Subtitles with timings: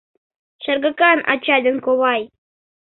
[0.63, 2.21] «Шергакан ачай ден ковай!